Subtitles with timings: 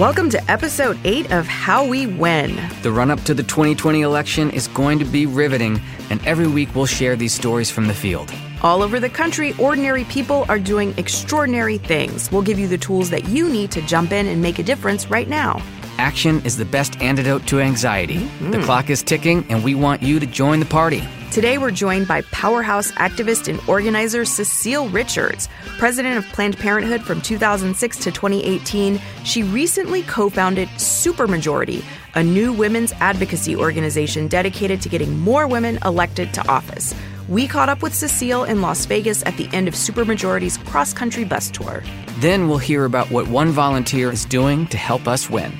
[0.00, 2.58] Welcome to episode 8 of How We Win.
[2.80, 6.74] The run up to the 2020 election is going to be riveting, and every week
[6.74, 8.32] we'll share these stories from the field.
[8.62, 12.32] All over the country, ordinary people are doing extraordinary things.
[12.32, 15.10] We'll give you the tools that you need to jump in and make a difference
[15.10, 15.62] right now.
[16.00, 18.16] Action is the best antidote to anxiety.
[18.40, 18.64] The hmm.
[18.64, 21.02] clock is ticking, and we want you to join the party.
[21.30, 27.20] Today, we're joined by powerhouse activist and organizer Cecile Richards, president of Planned Parenthood from
[27.20, 28.98] 2006 to 2018.
[29.24, 35.78] She recently co founded Supermajority, a new women's advocacy organization dedicated to getting more women
[35.84, 36.94] elected to office.
[37.28, 41.24] We caught up with Cecile in Las Vegas at the end of Supermajority's cross country
[41.24, 41.84] bus tour.
[42.20, 45.52] Then we'll hear about what one volunteer is doing to help us win.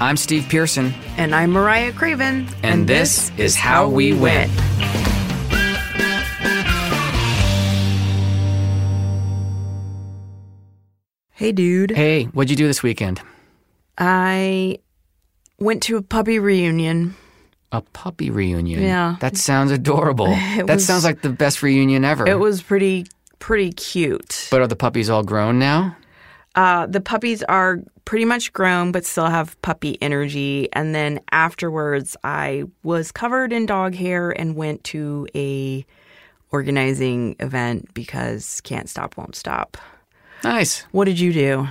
[0.00, 2.48] I'm Steve Pearson, And I'm Mariah Craven.
[2.62, 4.50] and, this is How We Win.
[11.30, 11.90] Hey, dude.
[11.90, 13.20] Hey, what'd you do this weekend?
[13.96, 14.78] I
[15.58, 17.14] went to a puppy reunion.
[17.72, 18.82] A puppy reunion.
[18.82, 19.16] Yeah.
[19.20, 20.26] That sounds adorable.
[20.36, 22.26] It that was- sounds like the best reunion ever.
[22.26, 23.06] It was pretty
[23.38, 24.48] pretty cute.
[24.50, 25.96] but are the puppies all grown now?
[26.54, 27.78] Uh, the puppies are
[28.10, 30.68] pretty much grown, but still have puppy energy.
[30.72, 35.86] And then afterwards, I was covered in dog hair and went to a
[36.50, 39.76] organizing event because can't stop, won't stop.
[40.42, 40.80] Nice.
[40.90, 41.68] What did you do?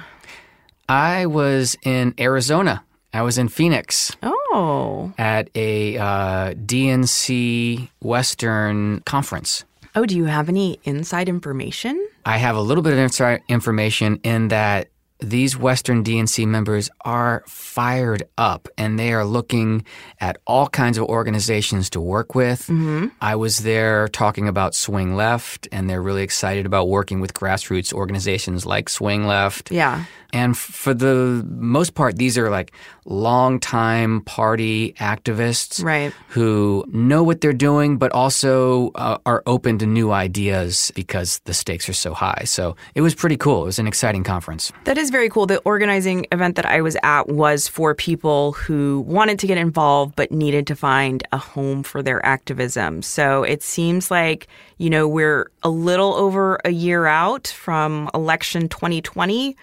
[0.87, 2.85] I was in Arizona.
[3.13, 9.65] I was in Phoenix Oh, at a uh, DNC Western conference.
[9.93, 12.07] oh, do you have any inside information?
[12.25, 14.87] I have a little bit of inside information in that
[15.21, 19.85] these Western DNC members are fired up and they are looking
[20.21, 22.61] at all kinds of organizations to work with.
[22.67, 23.07] Mm-hmm.
[23.19, 27.91] I was there talking about Swing Left, and they're really excited about working with grassroots
[27.91, 29.71] organizations like Swing Left.
[29.71, 30.05] Yeah.
[30.31, 32.71] And f- for the most part, these are like
[33.09, 36.13] longtime party activists Right.
[36.29, 41.53] who know what they're doing, but also uh, are open to new ideas because the
[41.53, 42.43] stakes are so high.
[42.45, 43.63] So it was pretty cool.
[43.63, 44.71] It was an exciting conference.
[44.85, 45.45] That is very cool.
[45.45, 50.15] The organizing event that I was at was for people who wanted to get involved
[50.15, 53.01] but needed to find a home for their activism.
[53.01, 54.47] So it seems like,
[54.77, 59.55] you know, we're a little over a year out from election 2020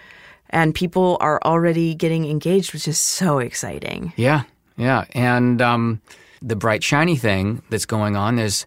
[0.49, 4.13] and people are already getting engaged, which is so exciting.
[4.15, 4.43] Yeah,
[4.77, 5.05] yeah.
[5.13, 6.01] And um,
[6.41, 8.65] the bright, shiny thing that's going on, there's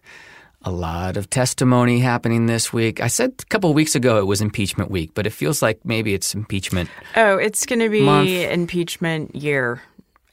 [0.63, 3.01] a lot of testimony happening this week.
[3.01, 5.83] I said a couple of weeks ago it was impeachment week, but it feels like
[5.83, 8.29] maybe it's impeachment Oh, it's going to be Month.
[8.29, 9.81] impeachment year.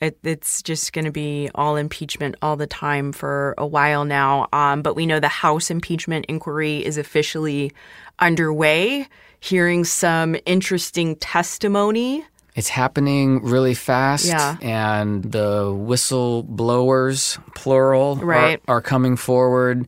[0.03, 4.47] It, it's just going to be all impeachment all the time for a while now.
[4.53, 7.73] Um, but we know the House impeachment inquiry is officially
[8.19, 9.09] underway,
[9.41, 12.25] hearing some interesting testimony.
[12.55, 14.57] It's happening really fast, Yeah.
[14.61, 18.63] and the whistleblowers, plural, are- Right.
[18.69, 19.87] are, coming forward.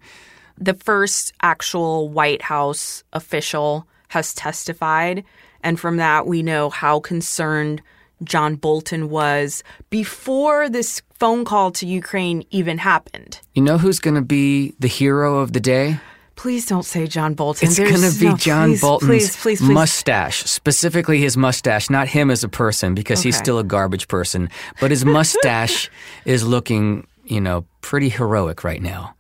[0.59, 5.25] The first actual White House official has testified.
[5.63, 7.83] And from that, we know how concerned
[8.23, 13.41] John Bolton was before this phone call to Ukraine even happened.
[13.55, 15.99] You know who's going to be the hero of the day?
[16.41, 17.69] Please don't say John Bolton.
[17.69, 22.09] It's going to be no, John please, Bolton's please, please, mustache, specifically his mustache, not
[22.09, 24.49] him as a person, because he's still a garbage person.
[24.81, 25.91] But his mustache
[26.25, 29.15] is looking, you know, pretty heroic right now.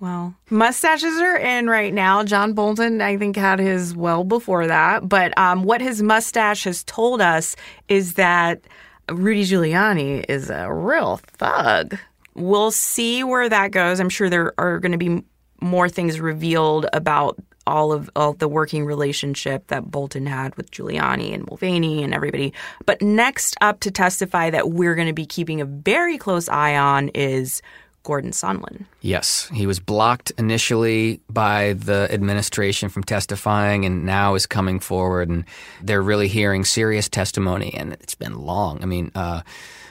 [0.00, 2.24] Well, mustaches are in right now.
[2.24, 5.06] John Bolton, I think, had his well before that.
[5.06, 7.54] But um, what his mustache has told us
[7.88, 8.62] is that
[9.10, 11.98] Rudy Giuliani is a real thug.
[12.34, 14.00] We'll see where that goes.
[14.00, 15.22] I'm sure there are going to be
[15.62, 21.32] more things revealed about all of, all the working relationship that Bolton had with Giuliani
[21.32, 22.52] and Mulvaney and everybody.
[22.86, 26.76] But next up to testify that we're going to be keeping a very close eye
[26.76, 27.62] on is
[28.02, 28.84] Gordon Sondland.
[29.00, 35.28] Yes, he was blocked initially by the administration from testifying and now is coming forward
[35.28, 35.44] and
[35.82, 38.82] they're really hearing serious testimony and it's been long.
[38.82, 39.42] I mean, uh,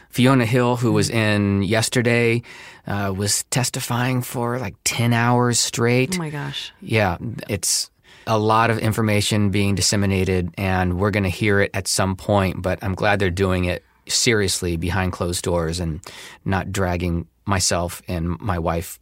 [0.10, 2.42] Fiona Hill, who was in yesterday,
[2.88, 6.16] uh, was testifying for like 10 hours straight.
[6.16, 6.72] Oh my gosh.
[6.82, 7.18] Yeah,
[7.50, 7.90] it's
[8.28, 12.62] a lot of information being disseminated, and we're going to hear it at some point.
[12.62, 16.02] But I'm glad they're doing it seriously behind closed doors and
[16.46, 19.00] not dragging myself and my wife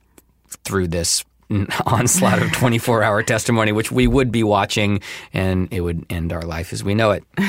[0.64, 1.24] through this
[1.86, 5.02] onslaught of 24 hour testimony, which we would be watching,
[5.34, 7.24] and it would end our life as we know it.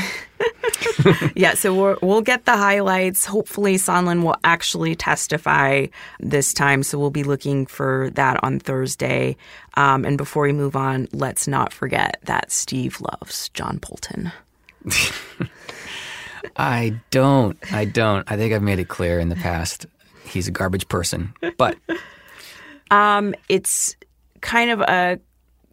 [1.34, 3.24] Yeah, so we're, we'll get the highlights.
[3.24, 5.86] Hopefully, Sondland will actually testify
[6.18, 6.82] this time.
[6.82, 9.36] So we'll be looking for that on Thursday.
[9.74, 14.32] Um, and before we move on, let's not forget that Steve loves John Bolton.
[16.56, 17.58] I don't.
[17.72, 18.30] I don't.
[18.30, 19.86] I think I've made it clear in the past.
[20.24, 21.32] He's a garbage person.
[21.56, 21.76] But
[22.90, 23.96] um, it's
[24.40, 25.18] kind of a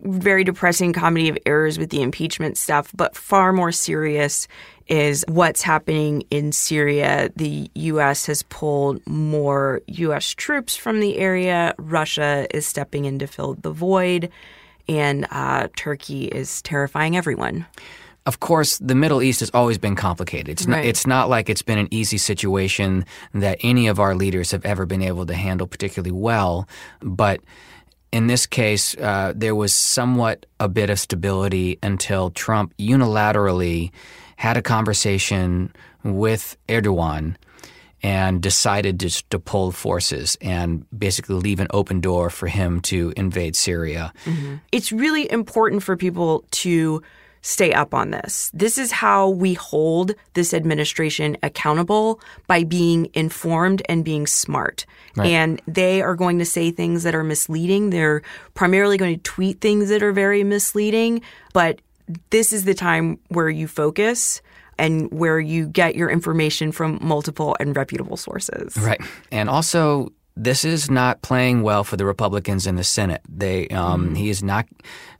[0.02, 4.48] very depressing comedy of errors with the impeachment stuff, but far more serious
[4.88, 7.32] is what's happening in Syria.
[7.36, 8.26] The U.S.
[8.28, 10.34] has pulled more U.S.
[10.34, 11.74] troops from the area.
[11.78, 14.30] Russia is stepping in to fill the void,
[14.88, 17.66] and uh, Turkey is terrifying everyone.
[18.28, 20.50] Of course, the Middle East has always been complicated.
[20.50, 20.80] It's, right.
[20.80, 24.66] not, it's not like it's been an easy situation that any of our leaders have
[24.66, 26.68] ever been able to handle particularly well.
[27.00, 27.40] But
[28.12, 33.92] in this case, uh, there was somewhat a bit of stability until Trump unilaterally
[34.36, 35.72] had a conversation
[36.04, 37.38] with Erdogan
[38.04, 43.14] and decided just to pull forces and basically leave an open door for him to
[43.16, 44.12] invade Syria.
[44.26, 44.56] Mm-hmm.
[44.74, 47.02] It's really important for people to
[47.42, 48.52] stay up on this.
[48.54, 54.86] This is how we hold this administration accountable by being informed and being smart.
[55.16, 55.28] Right.
[55.28, 57.90] And they are going to say things that are misleading.
[57.90, 58.22] They're
[58.54, 61.22] primarily going to tweet things that are very misleading,
[61.54, 61.82] but
[62.30, 64.42] this is the time where you focus
[64.80, 68.78] and where you get your information from multiple and reputable sources.
[68.78, 69.02] Right.
[69.32, 73.22] And also, this is not playing well for the Republicans in the Senate.
[73.28, 74.18] They, um, mm.
[74.18, 74.66] he is not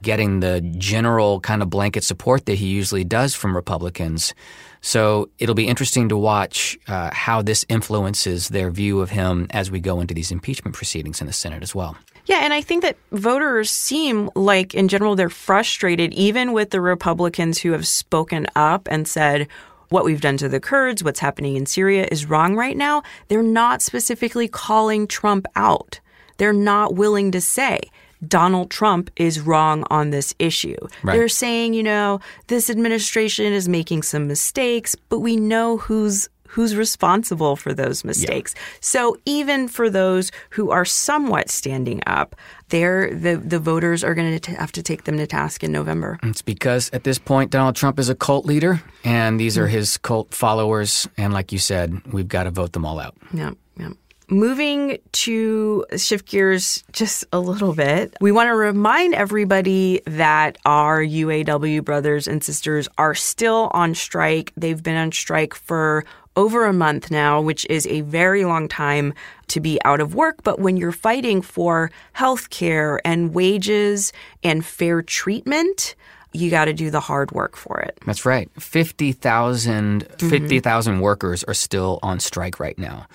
[0.02, 4.34] getting the general kind of blanket support that he usually does from Republicans.
[4.80, 9.70] So it'll be interesting to watch uh, how this influences their view of him as
[9.70, 11.96] we go into these impeachment proceedings in the Senate as well.
[12.26, 16.80] Yeah, and I think that voters seem like, in general, they're frustrated, even with the
[16.80, 19.48] Republicans who have spoken up and said,
[19.88, 23.02] what we've done to the Kurds, what's happening in Syria is wrong right now.
[23.28, 26.00] They're not specifically calling Trump out.
[26.36, 27.80] They're not willing to say,
[28.26, 30.76] Donald Trump is wrong on this issue.
[31.02, 31.16] Right.
[31.16, 36.74] They're saying, you know, this administration is making some mistakes, but we know who's who's
[36.74, 38.54] responsible for those mistakes.
[38.56, 38.62] Yeah.
[38.80, 42.34] So even for those who are somewhat standing up,
[42.68, 46.18] they're, the the voters are going to have to take them to task in November.
[46.22, 49.98] It's because at this point Donald Trump is a cult leader, and these are his
[49.98, 51.08] cult followers.
[51.16, 53.14] And like you said, we've got to vote them all out.
[53.32, 53.90] Yeah, yeah.
[54.30, 61.00] Moving to shift gears just a little bit, we want to remind everybody that our
[61.00, 64.52] UAW brothers and sisters are still on strike.
[64.54, 66.04] They've been on strike for
[66.38, 69.12] over a month now, which is a very long time
[69.48, 70.44] to be out of work.
[70.44, 74.12] But when you're fighting for health care and wages
[74.44, 75.96] and fair treatment,
[76.32, 77.98] you got to do the hard work for it.
[78.06, 78.48] That's right.
[78.56, 80.28] 50,000 mm-hmm.
[80.28, 83.08] 50, workers are still on strike right now.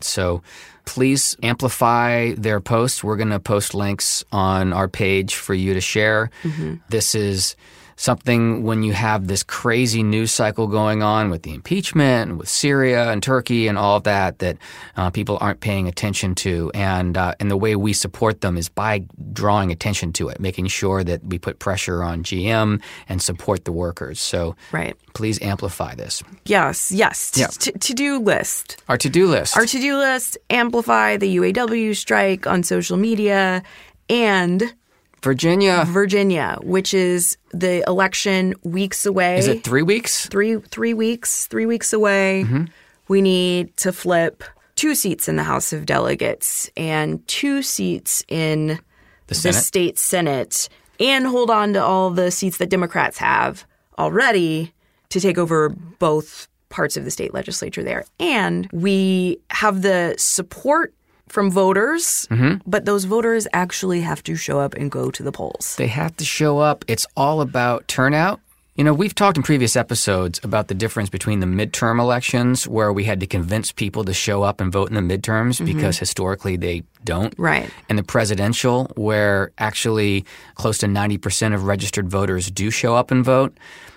[0.00, 0.42] So
[0.86, 3.04] please amplify their posts.
[3.04, 6.30] We're going to post links on our page for you to share.
[6.44, 6.76] Mm-hmm.
[6.88, 7.56] This is
[8.00, 12.48] something when you have this crazy news cycle going on with the impeachment and with
[12.48, 14.56] Syria and Turkey and all of that that
[14.96, 16.70] uh, people aren't paying attention to.
[16.72, 19.04] And, uh, and the way we support them is by
[19.34, 23.72] drawing attention to it, making sure that we put pressure on GM and support the
[23.72, 24.18] workers.
[24.18, 24.96] So right.
[25.12, 26.22] please amplify this.
[26.46, 27.32] Yes, yes.
[27.36, 27.48] Yeah.
[27.48, 28.82] to do list.
[28.88, 29.58] Our to do list.
[29.58, 33.62] Our to do list, amplify the UAW strike on social media
[34.08, 34.74] and
[35.22, 35.84] Virginia.
[35.86, 39.38] Virginia, which is the election weeks away.
[39.38, 40.26] Is it three weeks?
[40.26, 41.46] Three three weeks.
[41.46, 42.44] Three weeks away.
[42.44, 42.64] Mm-hmm.
[43.08, 44.44] We need to flip
[44.76, 48.78] two seats in the House of Delegates and two seats in
[49.26, 53.66] the, the state Senate, and hold on to all the seats that Democrats have
[53.98, 54.72] already
[55.10, 58.04] to take over both parts of the state legislature there.
[58.18, 60.94] And we have the support
[61.30, 62.58] from voters, mm-hmm.
[62.66, 65.76] but those voters actually have to show up and go to the polls.
[65.76, 66.84] They have to show up.
[66.88, 68.40] It's all about turnout.
[68.76, 72.92] You know, we've talked in previous episodes about the difference between the midterm elections, where
[72.92, 75.66] we had to convince people to show up and vote in the midterms mm-hmm.
[75.66, 77.34] because historically they don't.
[77.38, 77.70] Right.
[77.88, 83.24] And the presidential, where actually close to 90% of registered voters do show up and
[83.24, 83.56] vote.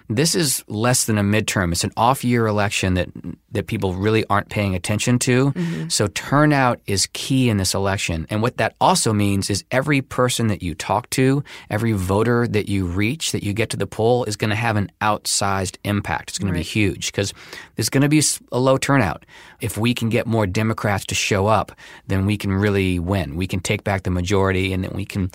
[0.09, 1.71] This is less than a midterm.
[1.71, 3.09] It's an off year election that
[3.53, 5.51] that people really aren't paying attention to.
[5.51, 5.87] Mm-hmm.
[5.89, 8.25] So turnout is key in this election.
[8.29, 12.67] And what that also means is every person that you talk to, every voter that
[12.67, 16.31] you reach, that you get to the poll is going to have an outsized impact.
[16.31, 16.63] It's going right.
[16.63, 17.33] to be huge because
[17.75, 19.25] there's going to be a low turnout.
[19.61, 21.71] If we can get more Democrats to show up,
[22.07, 23.35] then we can really win.
[23.35, 25.31] We can take back the majority and then we can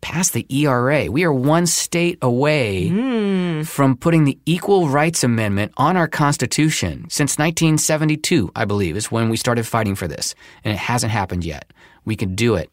[0.00, 1.10] pass the ERA.
[1.10, 3.66] We are one state away mm.
[3.66, 7.06] from putting the Equal Rights Amendment on our Constitution.
[7.10, 10.34] Since 1972, I believe, is when we started fighting for this.
[10.64, 11.72] And it hasn't happened yet.
[12.04, 12.70] We can do it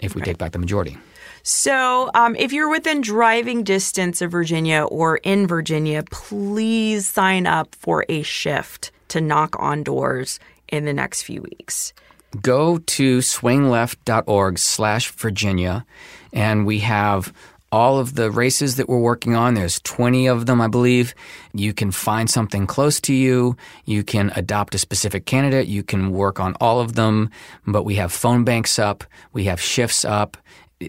[0.00, 0.26] if we right.
[0.26, 0.96] take back the majority.
[1.42, 7.74] So, um, if you're within driving distance of Virginia or in Virginia, please sign up
[7.74, 11.94] for a shift to knock on doors in the next few weeks.
[12.40, 15.84] Go to swingleft.org slash Virginia,
[16.32, 17.32] and we have
[17.72, 19.54] all of the races that we're working on.
[19.54, 21.14] There's 20 of them, I believe.
[21.52, 23.56] You can find something close to you.
[23.84, 25.68] You can adopt a specific candidate.
[25.68, 27.30] You can work on all of them.
[27.66, 29.04] But we have phone banks up.
[29.32, 30.36] We have shifts up.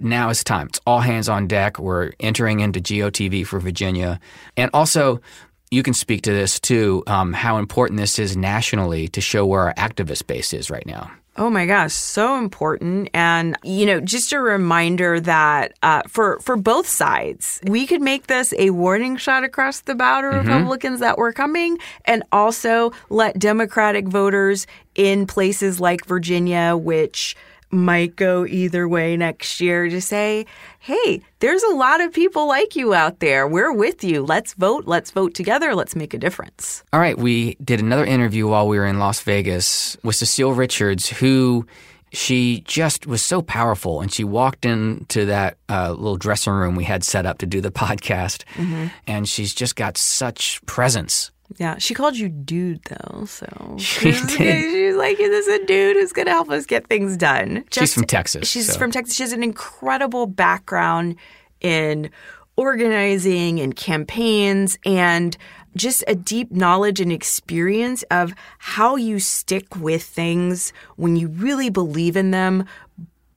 [0.02, 0.68] Now is time.
[0.68, 1.78] It's all hands on deck.
[1.78, 4.20] We're entering into GOTV for Virginia.
[4.58, 5.22] And also,
[5.70, 9.62] you can speak to this too, um, how important this is nationally to show where
[9.62, 11.12] our activist base is right now.
[11.38, 13.10] Oh my gosh, so important.
[13.14, 18.28] And, you know, just a reminder that uh, for, for both sides, we could make
[18.28, 20.48] this a warning shot across the bow to mm-hmm.
[20.48, 27.38] Republicans that were coming and also let Democratic voters in places like Virginia, which
[27.72, 30.46] might go either way next year to say,
[30.80, 33.48] hey, there's a lot of people like you out there.
[33.48, 34.24] We're with you.
[34.24, 34.86] Let's vote.
[34.86, 35.76] Let's vote together.
[35.76, 36.84] Let's make a difference.
[36.92, 37.18] All right.
[37.18, 41.66] We did another interview while we were in Las Vegas with Cecile Richards, who
[42.12, 44.02] she just was so powerful.
[44.02, 47.62] And she walked into that uh, little dressing room we had set up to do
[47.62, 48.44] the podcast.
[48.56, 48.88] Mm-hmm.
[49.08, 53.48] And she's just got such presence yeah, she called you dude though, so
[53.80, 54.62] she she's, did.
[54.72, 57.80] She's like, "Is "This a dude who's going to help us get things done." Just,
[57.80, 58.48] she's from Texas.
[58.48, 58.80] She's so.
[58.80, 59.16] from Texas.
[59.16, 61.16] She has an incredible background
[61.60, 62.10] in
[62.56, 65.38] organizing and campaigns and
[65.76, 71.70] just a deep knowledge and experience of how you stick with things when you really
[71.70, 72.66] believe in them,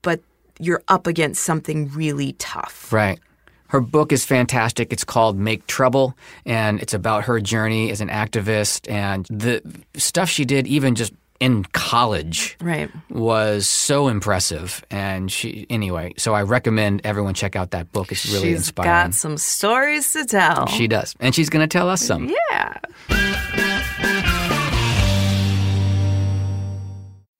[0.03, 0.21] but
[0.59, 2.93] you're up against something really tough.
[2.93, 3.21] Right.
[3.69, 4.93] Her book is fantastic.
[4.93, 6.17] It's called Make Trouble,
[6.47, 9.63] and it's about her journey as an activist and the
[9.97, 14.85] stuff she did, even just in college, right, was so impressive.
[14.91, 18.13] And she, anyway, so I recommend everyone check out that book.
[18.13, 18.89] It's really she's inspiring.
[18.89, 20.67] She's got some stories to tell.
[20.67, 22.33] She does, and she's going to tell us some.
[22.51, 22.79] Yeah.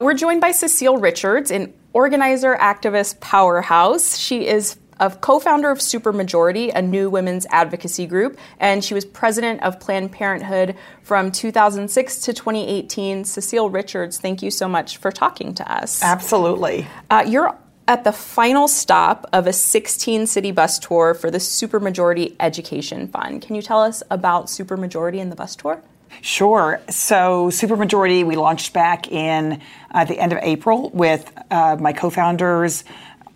[0.01, 4.19] We're joined by Cecile Richards, an organizer, activist powerhouse.
[4.19, 9.63] She is a co-founder of Supermajority, a new women's advocacy group, and she was president
[9.63, 13.25] of Planned Parenthood from 2006 to 2018.
[13.25, 16.03] Cecile Richards, thank you so much for talking to us.
[16.03, 16.87] Absolutely.
[17.11, 22.35] Uh, you're at the final stop of a 16 city bus tour for the Supermajority
[22.41, 23.43] Education Fund.
[23.43, 25.83] Can you tell us about Supermajority and the bus tour?
[26.21, 26.81] Sure.
[26.89, 29.61] So, Supermajority, we launched back in
[29.91, 32.85] uh, the end of April with uh, my co founders,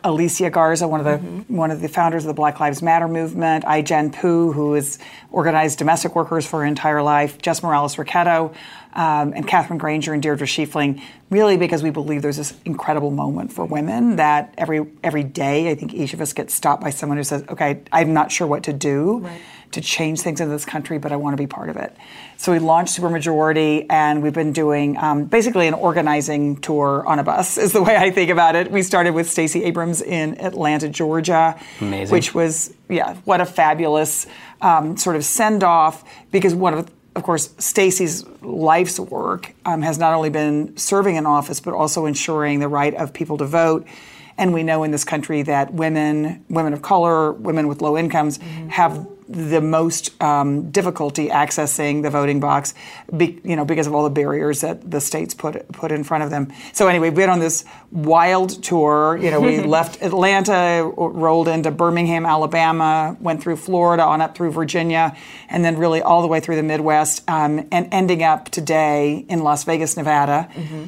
[0.04, 1.56] Alicia Garza, one of the mm-hmm.
[1.56, 4.98] one of the founders of the Black Lives Matter movement, Ai-jen Poo, who has
[5.32, 8.54] organized domestic workers for her entire life, Jess Morales Rocketto,
[8.94, 13.52] um, and Katherine Grainger and Deirdre Schifeling, really because we believe there's this incredible moment
[13.52, 17.18] for women that every every day I think each of us gets stopped by someone
[17.18, 19.40] who says, "Okay, I'm not sure what to do." Right
[19.72, 21.96] to change things in this country, but I want to be part of it.
[22.36, 27.24] So we launched Supermajority, and we've been doing um, basically an organizing tour on a
[27.24, 28.70] bus, is the way I think about it.
[28.70, 32.12] We started with Stacey Abrams in Atlanta, Georgia, Amazing.
[32.12, 34.26] which was yeah, what a fabulous
[34.60, 39.98] um, sort of send off because one of of course, Stacey's life's work um, has
[39.98, 43.88] not only been serving in office, but also ensuring the right of people to vote.
[44.38, 48.38] And we know in this country that women, women of color, women with low incomes,
[48.38, 48.68] mm-hmm.
[48.68, 52.72] have the most um, difficulty accessing the voting box,
[53.14, 56.24] be, you know, because of all the barriers that the states put put in front
[56.24, 56.50] of them.
[56.72, 59.18] So anyway, we've been on this wild tour.
[59.20, 64.52] You know, we left Atlanta, rolled into Birmingham, Alabama, went through Florida, on up through
[64.52, 65.14] Virginia,
[65.50, 69.40] and then really all the way through the Midwest, um, and ending up today in
[69.40, 70.48] Las Vegas, Nevada.
[70.54, 70.84] Mm-hmm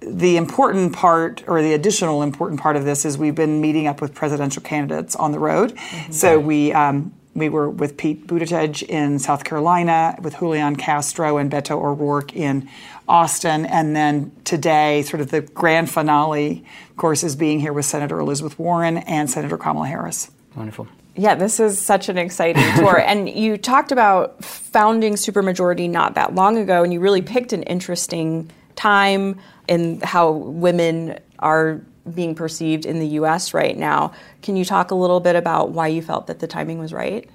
[0.00, 4.00] the important part or the additional important part of this is we've been meeting up
[4.00, 5.74] with presidential candidates on the road.
[5.74, 6.12] Mm-hmm.
[6.12, 11.50] So we um, we were with Pete Buttigieg in South Carolina, with Julian Castro and
[11.50, 12.68] Beto O'Rourke in
[13.08, 17.86] Austin, and then today, sort of the grand finale, of course, is being here with
[17.86, 20.30] Senator Elizabeth Warren and Senator Kamala Harris.
[20.54, 20.88] Wonderful.
[21.16, 22.98] Yeah, this is such an exciting tour.
[23.06, 27.62] and you talked about founding Supermajority not that long ago, and you really picked an
[27.64, 31.80] interesting time in how women are
[32.14, 34.12] being perceived in the US right now.
[34.42, 37.28] Can you talk a little bit about why you felt that the timing was right?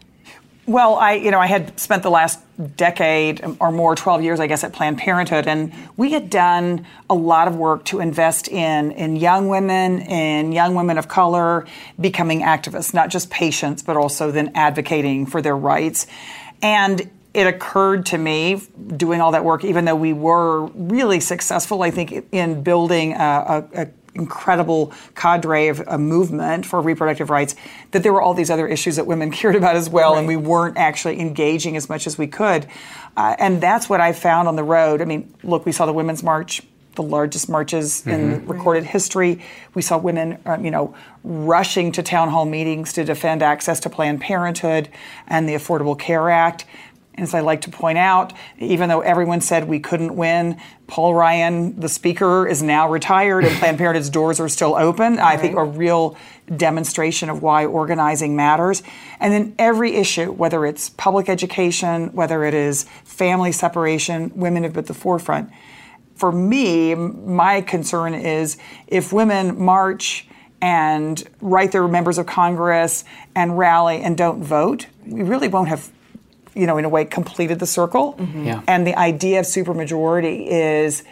[0.66, 2.40] Well, I you know I had spent the last
[2.78, 7.13] decade or more, 12 years, I guess, at Planned Parenthood, and we had done a
[7.13, 11.66] lot of work to invest in in young women, in young women of color
[12.00, 16.08] becoming activists, not just patients, but also then advocating for their rights.
[16.62, 18.62] And it occurred to me
[18.96, 23.68] doing all that work, even though we were really successful, I think, in building a,
[23.74, 27.56] a, incredible cadre of a movement for reproductive rights,
[27.92, 30.20] that there were all these other issues that women cared about as well, right.
[30.20, 32.68] and we weren't actually engaging as much as we could.
[33.18, 35.02] Uh, and that's what I found on the road.
[35.02, 36.62] I mean, look, we saw the Women's March
[36.96, 38.10] the largest marches mm-hmm.
[38.10, 39.42] in recorded history.
[39.74, 43.90] We saw women, um, you know, rushing to town hall meetings to defend access to
[43.90, 44.90] Planned Parenthood
[45.28, 46.66] and the Affordable Care Act.
[47.15, 51.79] As I like to point out, even though everyone said we couldn't win, Paul Ryan,
[51.79, 55.20] the speaker, is now retired and Planned Parenthood's doors are still open.
[55.20, 56.17] I think a real
[56.55, 58.82] demonstration of why organizing matters.
[59.20, 64.74] And then every issue, whether it's public education, whether it is family separation, women have
[64.74, 65.51] been at the forefront.
[66.15, 70.27] For me, my concern is if women march
[70.62, 73.03] and write their members of Congress
[73.36, 75.91] and rally and don't vote, we really won't have
[76.55, 78.13] you know, in a way, completed the circle.
[78.13, 78.45] Mm-hmm.
[78.45, 78.62] Yeah.
[78.67, 81.03] And the idea of supermajority is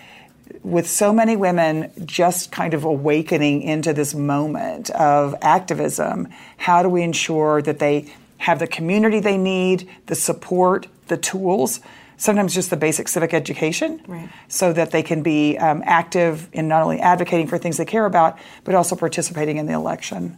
[0.63, 6.89] with so many women just kind of awakening into this moment of activism, how do
[6.89, 11.79] we ensure that they have the community they need, the support, the tools,
[12.17, 14.29] sometimes just the basic civic education, right.
[14.48, 18.05] so that they can be um, active in not only advocating for things they care
[18.05, 20.38] about, but also participating in the election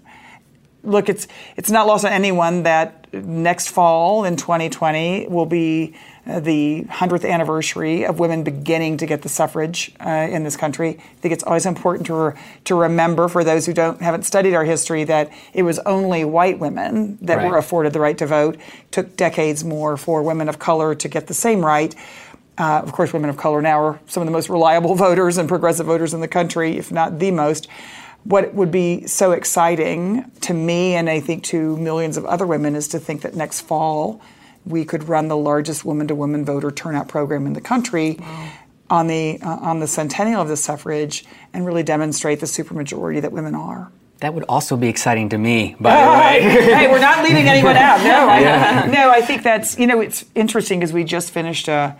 [0.84, 6.40] look, it's it's not lost on anyone that next fall in 2020 will be uh,
[6.40, 10.90] the 100th anniversary of women beginning to get the suffrage uh, in this country.
[10.90, 12.34] I think it's always important to re-
[12.66, 16.60] to remember for those who don't haven't studied our history that it was only white
[16.60, 17.50] women that right.
[17.50, 18.56] were afforded the right to vote.
[18.56, 21.96] It took decades more for women of color to get the same right.
[22.56, 25.50] Uh, of course, women of color now are some of the most reliable voters and
[25.50, 27.68] progressive voters in the country, if not the most
[28.24, 32.76] what would be so exciting to me and I think to millions of other women
[32.76, 34.22] is to think that next fall
[34.66, 38.52] we could run the largest woman to woman voter turnout program in the country wow.
[38.90, 43.32] on the uh, on the centennial of the suffrage and really demonstrate the supermajority that
[43.32, 43.92] women are.
[44.20, 46.64] That would also be exciting to me, by the way.
[46.64, 48.02] hey, we're not leaving anyone out.
[48.04, 51.98] No, I, no, I think that's you know it's interesting because we just finished a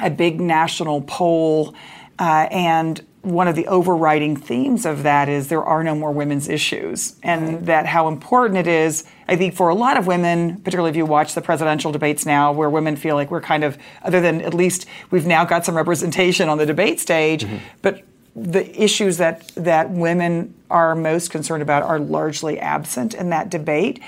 [0.00, 1.74] a big national poll
[2.18, 6.48] uh, and one of the overriding themes of that is there are no more women's
[6.48, 7.66] issues, and right.
[7.66, 9.04] that how important it is.
[9.28, 12.52] I think for a lot of women, particularly if you watch the presidential debates now,
[12.52, 15.76] where women feel like we're kind of, other than at least we've now got some
[15.76, 17.56] representation on the debate stage, mm-hmm.
[17.82, 18.02] but
[18.36, 24.00] the issues that that women are most concerned about are largely absent in that debate.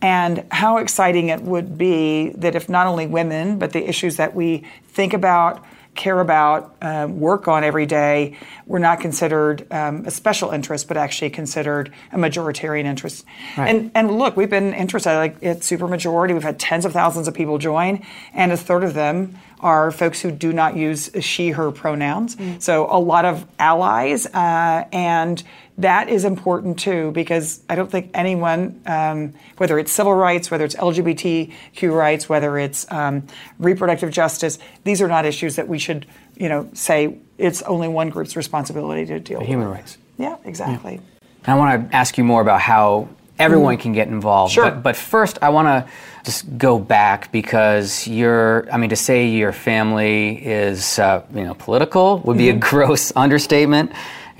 [0.00, 4.34] And how exciting it would be that if not only women, but the issues that
[4.34, 10.10] we think about care about, um, work on every day, we're not considered um, a
[10.10, 13.24] special interest, but actually considered a majoritarian interest.
[13.56, 13.68] Right.
[13.68, 16.32] And and look, we've been interested like at supermajority.
[16.32, 20.20] We've had tens of thousands of people join, and a third of them are folks
[20.20, 22.36] who do not use she her pronouns.
[22.36, 22.60] Mm.
[22.60, 25.42] So a lot of allies uh, and
[25.82, 30.64] that is important too because I don't think anyone, um, whether it's civil rights, whether
[30.64, 33.26] it's LGBTQ rights, whether it's um,
[33.58, 38.10] reproductive justice, these are not issues that we should, you know, say it's only one
[38.10, 39.48] group's responsibility to deal with.
[39.48, 39.98] Human rights.
[40.18, 40.94] Yeah, exactly.
[40.94, 41.54] Yeah.
[41.54, 43.80] I want to ask you more about how everyone mm.
[43.80, 44.52] can get involved.
[44.52, 44.70] Sure.
[44.70, 45.90] But, but first, I want to
[46.24, 51.54] just go back because you're, I mean, to say your family is, uh, you know,
[51.54, 52.58] political would be mm-hmm.
[52.58, 53.92] a gross understatement.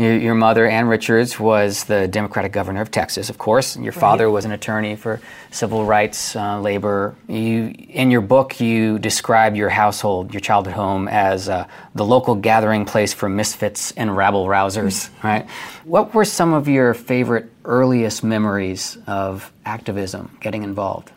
[0.03, 3.77] Your mother, Ann Richards, was the Democratic governor of Texas, of course.
[3.77, 5.21] Your father was an attorney for
[5.53, 7.15] civil rights, uh, labor.
[7.29, 12.35] You, in your book, you describe your household, your childhood home, as uh, the local
[12.35, 15.09] gathering place for misfits and rabble rousers.
[15.09, 15.13] Mm-hmm.
[15.23, 15.49] Right?
[15.85, 21.13] What were some of your favorite earliest memories of activism, getting involved?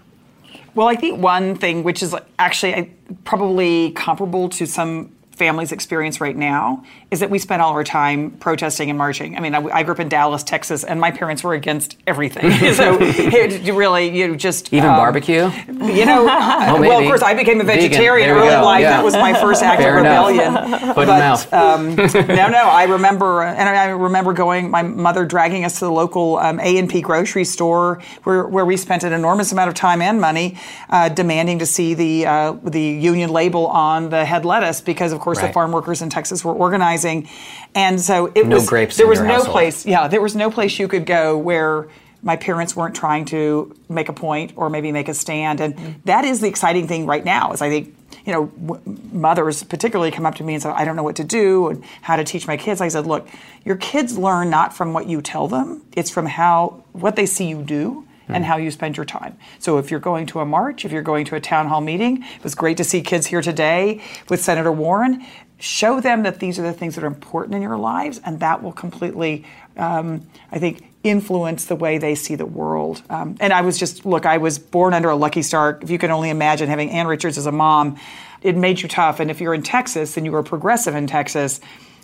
[0.76, 2.94] Well, I think one thing, which is actually
[3.24, 8.32] probably comparable to some family's experience right now is that we spend all our time
[8.32, 9.38] protesting and marching.
[9.38, 12.52] I mean, I, I grew up in Dallas, Texas, and my parents were against everything.
[12.74, 15.50] so it, really, you just even um, barbecue.
[15.68, 18.82] You know, oh, well, of course, I became a vegetarian early in life.
[18.82, 18.92] Yeah.
[18.92, 20.54] That was my first act Fair of rebellion.
[20.96, 24.72] But um, no, no, I remember, and I remember going.
[24.72, 28.66] My mother dragging us to the local um, A and P grocery store, where where
[28.66, 30.58] we spent an enormous amount of time and money
[30.90, 35.20] uh, demanding to see the uh, the union label on the head lettuce because, of
[35.26, 35.48] course, right.
[35.48, 37.28] the farm workers in Texas were organizing,
[37.74, 38.96] and so it no was grapes.
[38.96, 39.54] There was no household.
[39.54, 39.86] place.
[39.86, 41.90] Yeah, there was no place you could go where
[42.24, 45.92] my parents weren't trying to make a point or maybe make a stand, and mm-hmm.
[46.06, 47.52] that is the exciting thing right now.
[47.52, 50.86] Is I think you know w- mothers particularly come up to me and say, "I
[50.86, 53.28] don't know what to do and how to teach my kids." I said, "Look,
[53.66, 57.48] your kids learn not from what you tell them; it's from how what they see
[57.48, 58.48] you do." And mm.
[58.48, 59.38] how you spend your time.
[59.60, 62.24] So if you're going to a march, if you're going to a town hall meeting,
[62.24, 65.26] it was great to see kids here today with Senator Warren
[65.58, 68.62] show them that these are the things that are important in your lives and that
[68.62, 69.46] will completely
[69.78, 73.02] um, I think, influence the way they see the world.
[73.10, 75.78] Um, and I was just, look, I was born under a lucky star.
[75.82, 77.98] If you can only imagine having Ann Richards as a mom,
[78.42, 79.20] it made you tough.
[79.20, 81.60] And if you're in Texas and you were progressive in Texas,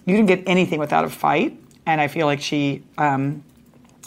[0.06, 1.58] you didn't get anything without a fight.
[1.86, 3.44] And I feel like she, um,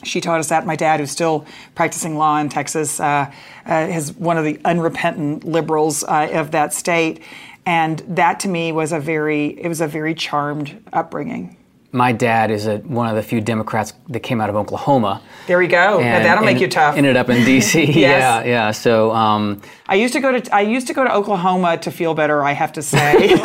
[0.05, 0.67] she taught us that.
[0.67, 3.33] My dad, who's still practicing law in Texas, uh,
[3.69, 7.23] uh, is one of the unrepentant liberals uh, of that state,
[7.67, 11.57] and that to me was a very it was a very charmed upbringing
[11.95, 15.23] my dad is a, one of the few Democrats that came out of Oklahoma.
[15.47, 16.01] There we go.
[16.01, 16.97] And, that'll make you tough.
[16.97, 17.85] Ended up in D.C.
[17.85, 17.95] yes.
[17.95, 18.71] Yeah, yeah.
[18.73, 22.15] So um, I used to go to I used to go to Oklahoma to feel
[22.15, 22.43] better.
[22.43, 23.39] I have to say, but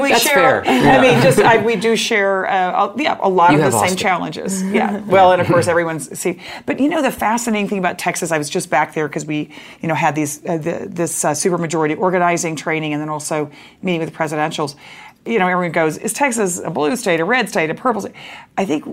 [0.00, 0.64] we That's share.
[0.64, 0.96] Yeah.
[0.96, 2.48] I mean, just I, we do share.
[2.48, 4.62] Uh, yeah, a lot you of the same challenges.
[4.62, 5.00] Yeah.
[5.06, 6.40] Well, and of course everyone's see.
[6.66, 9.50] But you know the fascinating thing about Texas, I was just back there because we
[9.80, 13.50] you know had these uh, the, this uh, supermajority organizing training and then also
[13.82, 14.76] meeting with the presidentials
[15.28, 18.14] you know, everyone goes, is Texas a blue state, a red state, a purple state?
[18.56, 18.84] I think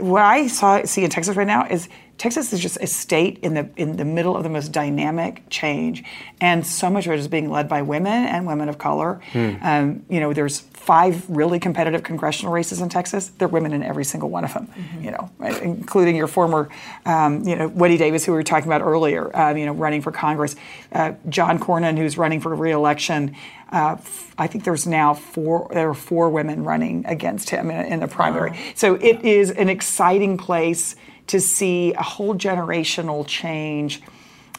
[0.00, 3.52] what I saw see in Texas right now is Texas is just a state in
[3.52, 6.02] the in the middle of the most dynamic change,
[6.40, 9.20] and so much of it is being led by women and women of color.
[9.32, 9.52] Hmm.
[9.60, 13.28] Um, you know, there's five really competitive congressional races in Texas.
[13.38, 14.68] There are women in every single one of them.
[14.68, 15.04] Mm-hmm.
[15.04, 15.60] You know, right?
[15.60, 16.68] including your former,
[17.04, 19.36] um, you know, Wendy Davis, who we were talking about earlier.
[19.36, 20.54] Um, you know, running for Congress.
[20.92, 23.34] Uh, John Cornyn, who's running for reelection.
[23.70, 23.96] Uh,
[24.38, 25.68] I think there's now four.
[25.72, 28.52] There are four women running against him in, in the primary.
[28.52, 28.58] Wow.
[28.76, 30.94] So it is an exciting place
[31.26, 34.00] to see a whole generational change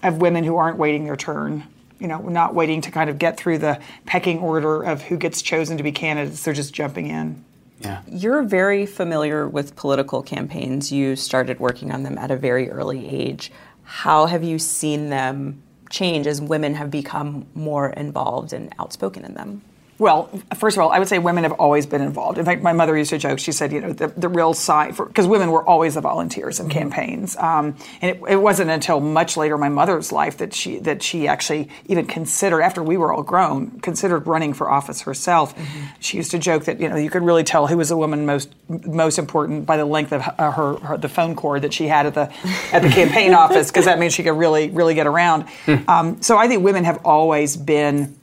[0.03, 1.63] of women who aren't waiting their turn.
[1.99, 5.41] You know, not waiting to kind of get through the pecking order of who gets
[5.41, 6.43] chosen to be candidates.
[6.43, 7.43] They're just jumping in.
[7.79, 8.01] Yeah.
[8.07, 10.91] You're very familiar with political campaigns.
[10.91, 13.51] You started working on them at a very early age.
[13.83, 19.33] How have you seen them change as women have become more involved and outspoken in
[19.35, 19.61] them?
[19.99, 22.37] Well, first of all, I would say women have always been involved.
[22.37, 23.39] In fact, my mother used to joke.
[23.39, 26.59] She said, you know, the, the real sign for because women were always the volunteers
[26.59, 26.77] in mm-hmm.
[26.77, 30.77] campaigns, um, and it, it, wasn't until much later in my mother's life that she
[30.79, 35.55] that she actually even considered after we were all grown considered running for office herself.
[35.55, 35.85] Mm-hmm.
[35.99, 38.25] She used to joke that you know you could really tell who was the woman
[38.27, 41.87] most most important by the length of her, her, her the phone cord that she
[41.87, 42.31] had at the
[42.71, 45.49] at the campaign office because that means she could really really get around.
[45.65, 45.89] Hmm.
[45.89, 48.15] Um, so I think women have always been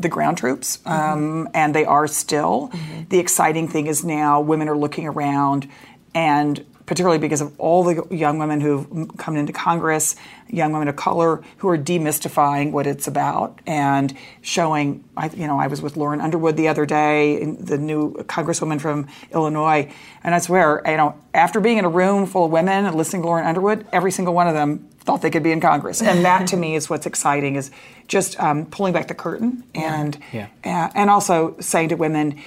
[0.00, 1.44] the ground troops, um, mm-hmm.
[1.54, 2.70] and they are still.
[2.72, 3.02] Mm-hmm.
[3.08, 5.68] The exciting thing is now women are looking around,
[6.14, 10.16] and particularly because of all the young women who've come into Congress,
[10.48, 15.04] young women of color who are demystifying what it's about and showing.
[15.34, 19.92] you know, I was with Lauren Underwood the other day, the new congresswoman from Illinois,
[20.24, 23.22] and I swear, you know, after being in a room full of women and listening
[23.22, 26.24] to Lauren Underwood, every single one of them thought they could be in Congress, and
[26.24, 27.70] that to me is what's exciting is
[28.08, 30.48] just um, pulling back the curtain and yeah.
[30.64, 32.40] Uh, and also saying to women,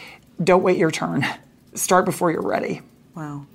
[0.43, 1.25] don't wait your turn,
[1.73, 2.81] start before you're ready.
[3.15, 3.45] Wow.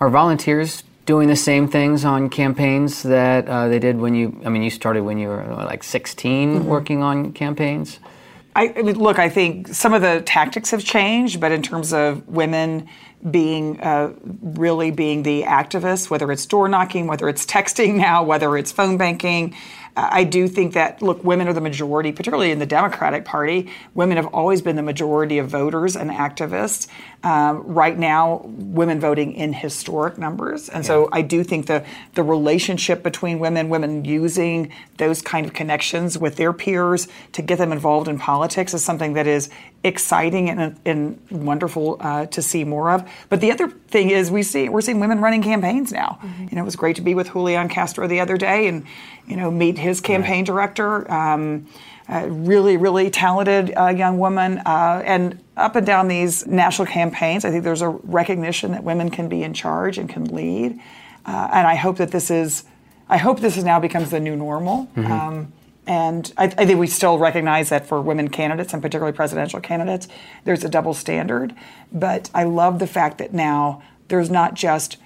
[0.00, 4.40] Are volunteers doing the same things on campaigns that uh, they did when you?
[4.44, 6.66] I mean, you started when you were like 16 mm-hmm.
[6.66, 7.98] working on campaigns.
[8.56, 11.92] I, I mean, look, I think some of the tactics have changed, but in terms
[11.92, 12.88] of women
[13.30, 18.56] being uh, really being the activists, whether it's door knocking, whether it's texting now, whether
[18.56, 19.54] it's phone banking.
[19.96, 23.70] I do think that, look, women are the majority, particularly in the Democratic Party.
[23.94, 26.86] Women have always been the majority of voters and activists.
[27.22, 30.70] Um, right now, women voting in historic numbers.
[30.70, 30.88] And yeah.
[30.88, 36.16] so I do think the, the relationship between women, women using those kind of connections
[36.16, 39.50] with their peers to get them involved in politics is something that is
[39.84, 43.06] exciting and, and wonderful uh, to see more of.
[43.28, 46.18] But the other thing is we see we're seeing women running campaigns now.
[46.22, 46.42] Mm-hmm.
[46.44, 48.86] You know, it was great to be with Julian Castro the other day and
[49.26, 50.46] you know meet his campaign right.
[50.46, 51.10] director.
[51.10, 51.66] Um,
[52.10, 54.58] really, really talented uh, young woman.
[54.66, 59.10] Uh, and up and down these national campaigns, I think there's a recognition that women
[59.10, 60.80] can be in charge and can lead.
[61.26, 62.64] Uh, and I hope that this is,
[63.08, 64.86] I hope this is now becomes the new normal.
[64.96, 65.12] Mm-hmm.
[65.12, 65.52] Um,
[65.86, 70.08] and I, I, think we still recognize that for women candidates and particularly presidential candidates,
[70.44, 71.54] there's a double standard.
[71.92, 74.98] But I love the fact that now there's not just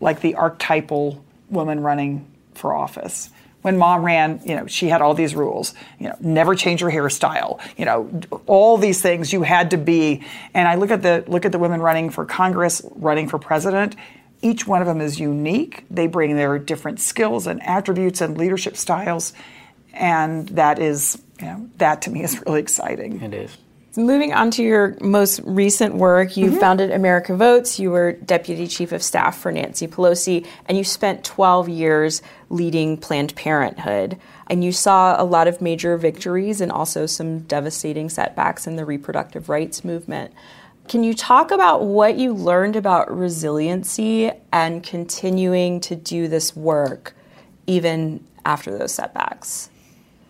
[0.00, 3.30] like the archetypal woman running for office.
[3.64, 5.74] When mom ran, you know, she had all these rules.
[5.98, 7.60] You know, never change your hairstyle.
[7.78, 10.22] You know, all these things you had to be.
[10.52, 13.96] And I look at the look at the women running for Congress, running for president
[14.42, 15.86] each one of them is unique.
[15.90, 19.32] They bring their different skills and attributes and leadership styles
[19.94, 23.20] and that is you know, that to me is really exciting.
[23.22, 23.56] It is.
[23.96, 26.58] Moving on to your most recent work, you mm-hmm.
[26.58, 27.78] founded America Votes.
[27.78, 32.96] You were deputy chief of staff for Nancy Pelosi, and you spent 12 years leading
[32.96, 34.18] Planned Parenthood.
[34.48, 38.84] And you saw a lot of major victories and also some devastating setbacks in the
[38.84, 40.34] reproductive rights movement.
[40.88, 47.14] Can you talk about what you learned about resiliency and continuing to do this work
[47.66, 49.70] even after those setbacks?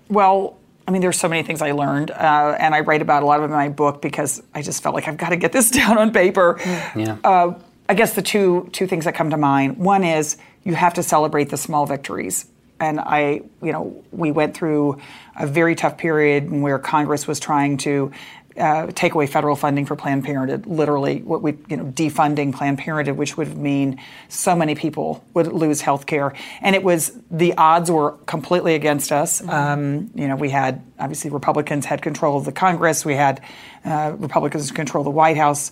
[0.09, 3.26] Well, I mean, there's so many things I learned, uh, and I write about a
[3.26, 5.52] lot of them in my book because I just felt like I've got to get
[5.52, 6.58] this down on paper.
[6.94, 7.16] Yeah.
[7.24, 7.54] Uh,
[7.88, 9.78] I guess the two two things that come to mind.
[9.78, 12.46] One is you have to celebrate the small victories.
[12.80, 14.98] And I, you know, we went through
[15.36, 18.10] a very tough period where Congress was trying to
[18.58, 20.66] uh, take away federal funding for Planned Parenthood.
[20.66, 25.48] Literally, what we, you know, defunding Planned Parenthood, which would mean so many people would
[25.48, 26.32] lose health care.
[26.60, 29.40] And it was the odds were completely against us.
[29.40, 29.50] Mm-hmm.
[29.50, 33.04] Um, you know, we had obviously Republicans had control of the Congress.
[33.04, 33.42] We had
[33.84, 35.70] uh, Republicans control the White House,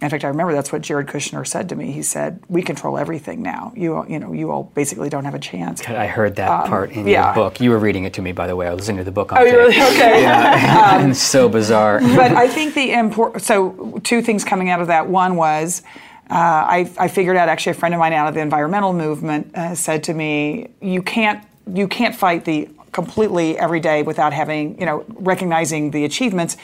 [0.00, 1.90] in fact, I remember that's what Jared Kushner said to me.
[1.90, 3.72] He said, "We control everything now.
[3.74, 6.92] You, you know, you all basically don't have a chance." I heard that um, part
[6.92, 7.26] in yeah.
[7.26, 7.60] your book.
[7.60, 8.68] You were reading it to me, by the way.
[8.68, 9.54] I was listening to the book on oh, tape.
[9.54, 9.74] really?
[9.74, 10.22] Okay.
[10.22, 12.00] yeah, um, so bizarre.
[12.00, 13.42] but I think the important.
[13.42, 15.08] So two things coming out of that.
[15.08, 15.82] One was.
[16.30, 19.50] Uh, I, I, figured out actually a friend of mine out of the environmental movement
[19.54, 24.78] uh, said to me, "You can't you can't fight the completely every day without having
[24.78, 26.56] you know recognizing the achievements."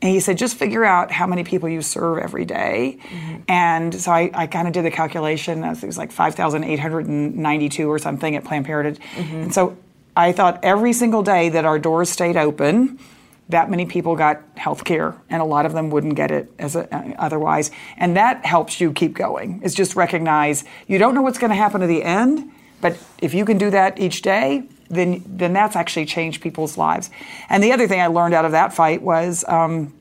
[0.00, 2.98] And he said, just figure out how many people you serve every day.
[3.00, 3.36] Mm-hmm.
[3.48, 5.64] And so I, I kind of did the calculation.
[5.64, 9.04] It was like 5,892 or something at Planned Parenthood.
[9.16, 9.36] Mm-hmm.
[9.36, 9.76] And so
[10.16, 13.00] I thought every single day that our doors stayed open,
[13.48, 16.76] that many people got health care, and a lot of them wouldn't get it as
[16.76, 17.70] a, uh, otherwise.
[17.96, 21.56] And that helps you keep going, is just recognize you don't know what's going to
[21.56, 25.76] happen at the end, but if you can do that each day, then then that's
[25.76, 27.10] actually changed people's lives.
[27.48, 29.92] And the other thing I learned out of that fight was um,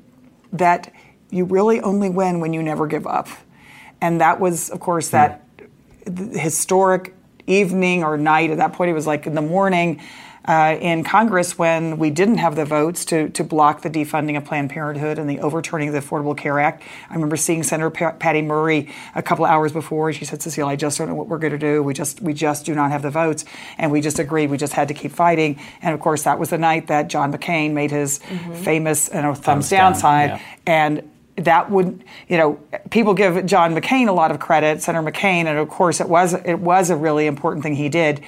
[0.53, 0.93] that
[1.29, 3.27] you really only win when you never give up.
[3.99, 5.43] And that was, of course, that
[6.05, 7.13] historic
[7.47, 8.51] evening or night.
[8.51, 10.01] At that point, it was like in the morning
[10.47, 14.45] uh, in Congress when we didn't have the votes to, to block the defunding of
[14.45, 16.83] Planned Parenthood and the overturning of the Affordable Care Act.
[17.09, 20.13] I remember seeing Senator Patty Murray a couple hours before.
[20.13, 21.83] She said, "Cecile, I just don't know what we're going to do.
[21.83, 23.43] We just we just do not have the votes."
[23.77, 24.49] And we just agreed.
[24.49, 25.59] We just had to keep fighting.
[25.81, 28.53] And of course, that was the night that John McCain made his mm-hmm.
[28.55, 30.29] famous you know, thumbs, thumbs down, down sign.
[30.29, 30.41] Yeah.
[30.65, 35.45] And that would you know people give John McCain a lot of credit, Senator McCain,
[35.45, 38.23] and of course it was it was a really important thing he did.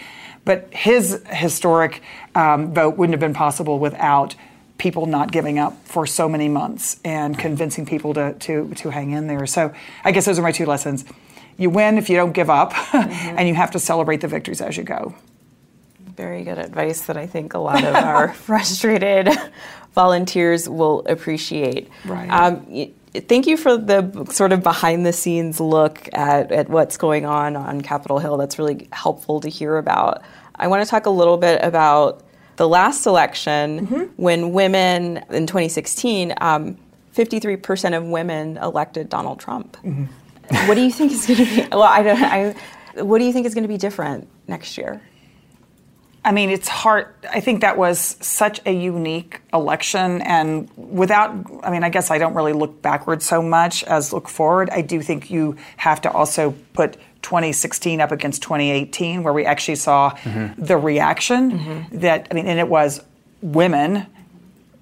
[0.45, 2.01] But his historic
[2.35, 4.35] um, vote wouldn't have been possible without
[4.79, 9.11] people not giving up for so many months and convincing people to, to, to hang
[9.11, 9.45] in there.
[9.45, 9.73] So
[10.03, 11.05] I guess those are my two lessons.
[11.57, 13.09] You win if you don't give up, mm-hmm.
[13.37, 15.13] and you have to celebrate the victories as you go.
[15.99, 19.29] Very good advice that I think a lot of our frustrated
[19.93, 21.89] volunteers will appreciate.
[22.05, 22.29] Right.
[22.29, 27.25] Um, thank you for the sort of behind the scenes look at, at what's going
[27.25, 28.37] on on Capitol Hill.
[28.37, 30.21] That's really helpful to hear about.
[30.55, 32.23] I want to talk a little bit about
[32.57, 34.03] the last election mm-hmm.
[34.21, 36.77] when women in 2016, um,
[37.15, 39.77] 53% of women elected Donald Trump.
[39.83, 40.67] Mm-hmm.
[40.67, 41.67] What do you think is going to be?
[41.71, 42.21] Well, I don't.
[42.21, 42.55] I,
[43.03, 45.01] what do you think is going to be different next year?
[46.23, 47.07] I mean, it's hard.
[47.29, 50.21] I think that was such a unique election.
[50.21, 51.31] And without,
[51.63, 54.69] I mean, I guess I don't really look backwards so much as look forward.
[54.69, 59.75] I do think you have to also put 2016 up against 2018, where we actually
[59.75, 60.61] saw mm-hmm.
[60.61, 61.99] the reaction mm-hmm.
[61.99, 63.01] that, I mean, and it was
[63.41, 64.05] women,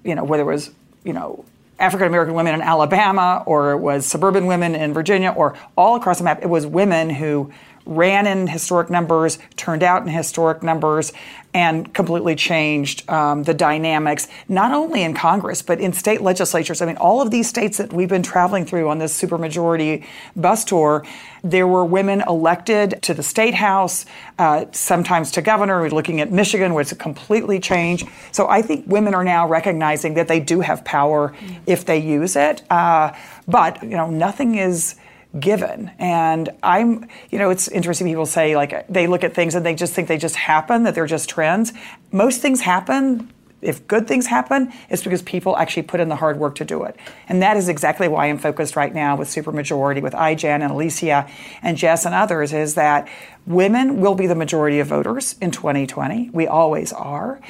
[0.04, 0.70] you know, whether it was,
[1.04, 1.44] you know,
[1.78, 6.18] African American women in Alabama or it was suburban women in Virginia or all across
[6.18, 7.52] the map, it was women who
[7.88, 11.12] ran in historic numbers, turned out in historic numbers,
[11.54, 16.82] and completely changed um, the dynamics, not only in Congress, but in state legislatures.
[16.82, 20.04] I mean, all of these states that we've been traveling through on this supermajority
[20.36, 21.06] bus tour,
[21.42, 24.04] there were women elected to the state house,
[24.38, 25.80] uh, sometimes to governor.
[25.80, 28.06] We're looking at Michigan, where it's completely changed.
[28.32, 31.34] So I think women are now recognizing that they do have power
[31.66, 32.62] if they use it.
[32.70, 33.12] Uh,
[33.46, 34.96] but, you know, nothing is
[35.40, 35.90] given.
[35.98, 39.74] And I'm, you know, it's interesting people say like they look at things and they
[39.74, 41.72] just think they just happen, that they're just trends.
[42.12, 43.32] Most things happen.
[43.60, 46.84] If good things happen, it's because people actually put in the hard work to do
[46.84, 46.94] it.
[47.28, 51.28] And that is exactly why I'm focused right now with Supermajority, with Ai-jen and Alicia
[51.60, 53.08] and Jess and others, is that
[53.46, 56.30] women will be the majority of voters in 2020.
[56.30, 57.40] We always are.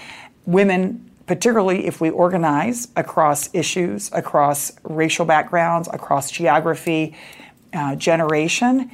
[0.47, 7.15] Women particularly if we organize across issues, across racial backgrounds, across geography,
[7.73, 8.91] uh, generation,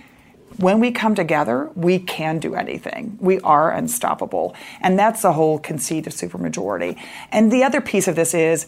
[0.57, 3.19] when we come together, we can do anything.
[3.21, 4.55] We are unstoppable.
[4.81, 6.97] And that's the whole conceit of supermajority.
[7.33, 8.67] And the other piece of this is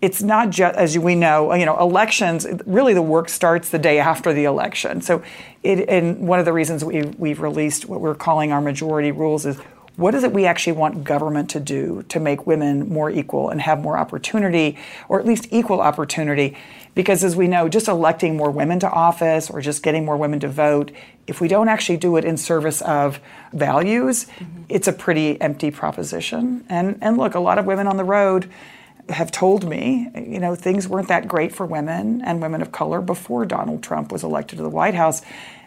[0.00, 2.46] it's not just as we know, you know, elections.
[2.66, 5.00] Really, the work starts the day after the election.
[5.00, 5.22] So,
[5.62, 9.44] it, and one of the reasons we, we've released what we're calling our majority rules
[9.44, 9.58] is
[9.98, 13.60] what is it we actually want government to do to make women more equal and
[13.60, 16.56] have more opportunity, or at least equal opportunity?
[16.94, 20.38] Because as we know, just electing more women to office or just getting more women
[20.38, 20.92] to vote,
[21.26, 23.18] if we don't actually do it in service of
[23.52, 24.62] values, mm-hmm.
[24.68, 26.64] it's a pretty empty proposition.
[26.68, 28.48] And and look, a lot of women on the road
[29.08, 33.00] have told me, you know, things weren't that great for women and women of color
[33.00, 35.22] before Donald Trump was elected to the White House.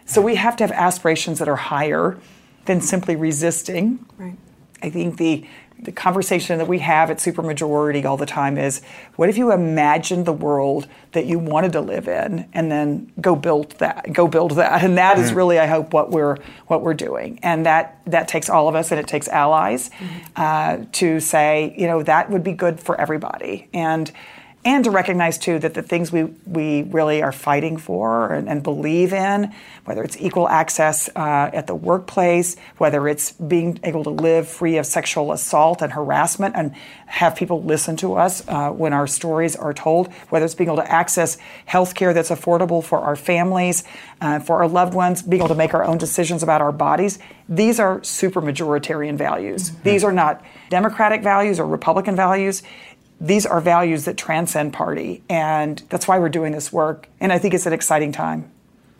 [0.06, 2.17] So we have to have aspirations that are higher
[2.65, 4.06] than simply resisting.
[4.17, 4.38] Right.
[4.82, 5.45] I think the
[5.82, 8.82] the conversation that we have at Supermajority all the time is
[9.15, 13.36] what if you imagined the world that you wanted to live in and then go
[13.36, 15.26] build that go build that and that mm-hmm.
[15.26, 18.76] is really I hope what we're what we're doing and that that takes all of
[18.76, 20.19] us and it takes allies mm-hmm.
[20.36, 24.12] uh, to say you know that would be good for everybody and
[24.63, 28.62] and to recognize too that the things we, we really are fighting for and, and
[28.62, 29.52] believe in,
[29.86, 34.78] whether it's equal access uh, at the workplace, whether it's being able to live free
[34.78, 36.76] of sexual assault and harassment and
[37.08, 40.78] have people listen to us uh, when our stories are told, whether it's being able
[40.78, 43.84] to access health care that's affordable for our families,
[44.21, 47.17] uh, for our loved ones, being able to make our own decisions about our bodies,
[47.50, 49.71] these are super majoritarian values.
[49.71, 49.84] Mm-hmm.
[49.84, 52.63] These are not Democratic values or Republican values
[53.22, 55.24] these are values that transcend party.
[55.30, 57.08] And that's why we're doing this work.
[57.20, 58.52] And I think it's an exciting time.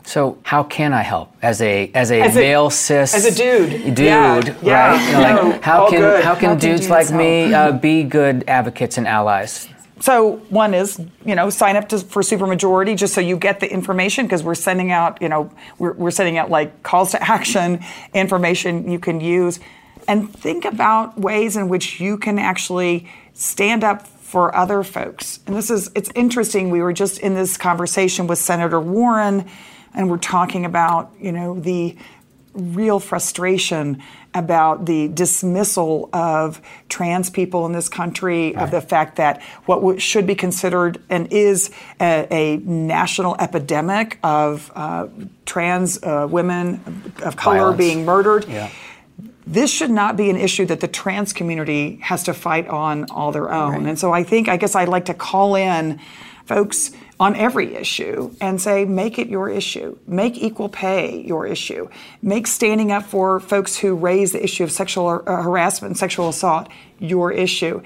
[0.04, 3.36] So how can I help as a as a as male a, cis as a
[3.36, 4.64] dude dude yeah, right?
[4.64, 5.06] Yeah.
[5.06, 7.20] You know, like, how can how can how dudes, like help?
[7.20, 9.70] me uh, be good advocates and allies?
[10.00, 13.72] So one is, you know, sign up to, for Supermajority just so you get the
[13.72, 17.80] information because we're sending out, you know, we're, we're sending out like calls to action
[18.16, 19.60] information you can use,
[20.08, 23.08] and think about ways in which you can actually
[23.42, 25.40] stand up for other folks.
[25.48, 26.70] And this is, it's interesting.
[26.70, 29.50] We were just in this conversation with Senator Warren,
[29.94, 31.98] and we're talking about, you know, the
[32.54, 34.02] real frustration
[34.34, 38.64] about the dismissal of trans people in this country, right.
[38.64, 44.72] of the fact that what should be considered and is a, a national epidemic of
[44.76, 45.08] uh,
[45.46, 47.78] trans uh, women of color Violence.
[47.78, 48.46] being murdered.
[48.48, 48.70] Yeah
[49.46, 53.32] this should not be an issue that the trans community has to fight on all
[53.32, 53.72] their own.
[53.72, 53.90] Right.
[53.90, 56.00] And so I think, I guess I'd like to call in
[56.46, 59.98] folks on every issue and say, make it your issue.
[60.08, 61.88] Make equal pay your issue.
[62.22, 66.30] Make standing up for folks who raise the issue of sexual uh, harassment and sexual
[66.30, 66.68] assault
[67.00, 67.82] your issue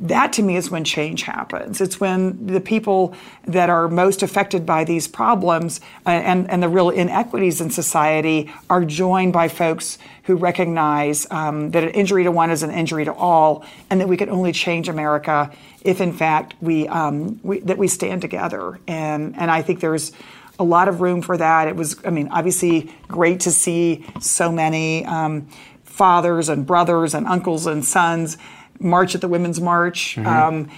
[0.00, 1.80] that to me is when change happens.
[1.80, 6.68] It's when the people that are most affected by these problems uh, and, and the
[6.68, 9.98] real inequities in society are joined by folks
[10.30, 14.06] who recognize um, that an injury to one is an injury to all, and that
[14.06, 15.50] we can only change America
[15.82, 18.78] if, in fact, we, um, we that we stand together.
[18.86, 20.12] And and I think there's
[20.56, 21.66] a lot of room for that.
[21.66, 25.48] It was, I mean, obviously great to see so many um,
[25.82, 28.38] fathers and brothers and uncles and sons
[28.78, 30.14] march at the Women's March.
[30.16, 30.70] Mm-hmm.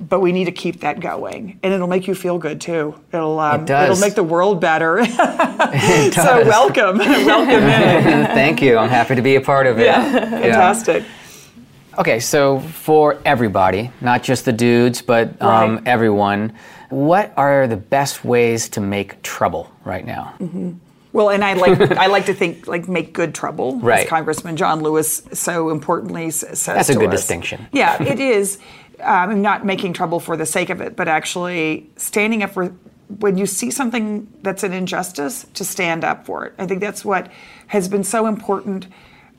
[0.00, 2.94] But we need to keep that going, and it'll make you feel good too.
[3.12, 3.90] It'll um, it does.
[3.90, 4.98] it'll make the world better.
[5.02, 6.14] it does.
[6.14, 8.26] So welcome, welcome in.
[8.26, 8.78] Thank you.
[8.78, 9.86] I'm happy to be a part of it.
[9.86, 11.02] Yeah, fantastic.
[11.02, 12.00] Yeah.
[12.00, 15.86] Okay, so for everybody, not just the dudes, but um, right.
[15.86, 16.54] everyone,
[16.88, 20.34] what are the best ways to make trouble right now?
[20.38, 20.72] Mm-hmm.
[21.12, 24.04] Well, and I like I like to think like make good trouble, right.
[24.04, 26.64] as Congressman John Lewis so importantly says.
[26.64, 27.20] That's a good us.
[27.20, 27.68] distinction.
[27.72, 28.58] Yeah, it is.
[29.00, 32.74] Um, not making trouble for the sake of it, but actually standing up for
[33.18, 36.54] when you see something that's an injustice, to stand up for it.
[36.58, 37.30] I think that's what
[37.66, 38.86] has been so important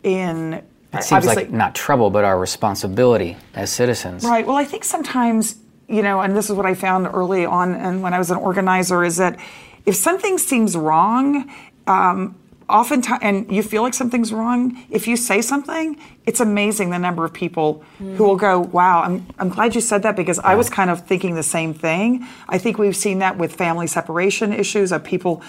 [0.04, 0.62] in.
[0.94, 4.24] It seems like not trouble, but our responsibility as citizens.
[4.24, 4.46] Right.
[4.46, 5.56] Well, I think sometimes
[5.88, 8.38] you know, and this is what I found early on, and when I was an
[8.38, 9.40] organizer, is that
[9.86, 11.52] if something seems wrong,
[11.88, 12.36] um,
[12.70, 17.26] oftentimes, and you feel like something's wrong, if you say something, it's amazing the number
[17.26, 18.16] of people mm.
[18.16, 20.40] who will go, Wow, I'm, I'm glad you said that because.
[20.44, 22.28] I was kind of thinking the same thing.
[22.50, 25.42] I think we've seen that with family separation issues of people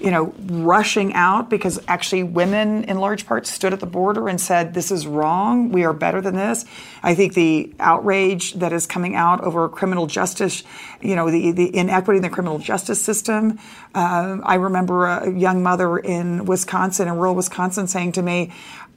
[0.00, 4.40] you know, rushing out because actually women in large part stood at the border and
[4.40, 5.70] said, this is wrong.
[5.70, 6.64] We are better than this.
[7.02, 10.64] I think the outrage that is coming out over criminal justice,
[11.02, 13.58] you know, the, the inequity in the criminal justice system.
[13.94, 18.52] Uh, I remember a young mother in Wisconsin, in rural Wisconsin, saying to me,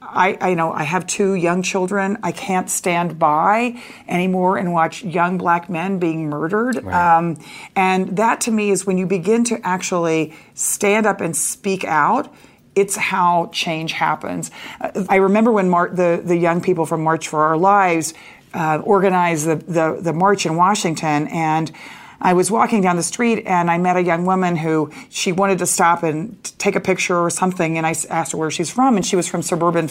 [0.06, 2.18] I, I know I have two young children.
[2.22, 6.82] I can't stand by anymore and watch young black men being murdered.
[6.82, 7.16] Right.
[7.16, 7.38] Um,
[7.74, 12.32] and that to me is when you begin to actually stand up and speak out.
[12.74, 14.50] It's how change happens.
[14.80, 18.14] Uh, I remember when Mar- the the young people from March for Our Lives
[18.52, 21.72] uh, organized the, the the march in Washington and.
[22.20, 25.58] I was walking down the street and I met a young woman who she wanted
[25.58, 27.76] to stop and take a picture or something.
[27.76, 29.88] And I asked her where she's from, and she was from suburban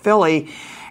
[0.00, 0.48] Philly.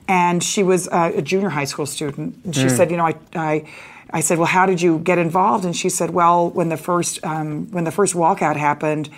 [0.07, 2.38] and she was uh, a junior high school student.
[2.45, 3.69] And she said, you know, I, I,
[4.11, 5.65] I said, well, how did you get involved?
[5.65, 9.09] And she said, well, when the first um, when the first walkout happened,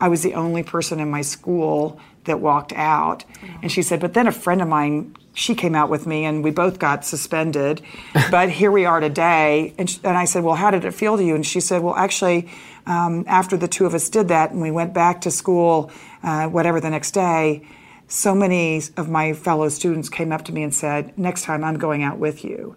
[0.00, 3.24] I was the only person in my school that walked out.
[3.62, 6.44] And she said, but then a friend of mine, she came out with me, and
[6.44, 7.82] we both got suspended.
[8.30, 9.74] but here we are today.
[9.78, 11.34] And, sh- and I said, well, how did it feel to you?
[11.34, 12.48] And she said, well, actually,
[12.86, 15.90] um, after the two of us did that, and we went back to school,
[16.22, 17.66] uh, whatever the next day
[18.08, 21.76] so many of my fellow students came up to me and said, Next time I'm
[21.76, 22.76] going out with you.